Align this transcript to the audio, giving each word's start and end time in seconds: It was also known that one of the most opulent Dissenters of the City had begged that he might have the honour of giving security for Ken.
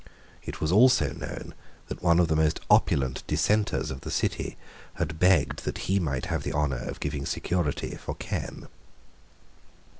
It 0.43 0.59
was 0.59 0.71
also 0.71 1.13
known 1.13 1.53
that 1.87 2.01
one 2.01 2.17
of 2.19 2.27
the 2.27 2.35
most 2.35 2.59
opulent 2.71 3.21
Dissenters 3.27 3.91
of 3.91 4.01
the 4.01 4.09
City 4.09 4.57
had 4.95 5.19
begged 5.19 5.63
that 5.63 5.77
he 5.85 5.99
might 5.99 6.25
have 6.25 6.41
the 6.41 6.53
honour 6.53 6.81
of 6.89 6.99
giving 6.99 7.23
security 7.23 7.95
for 7.97 8.15
Ken. 8.15 8.67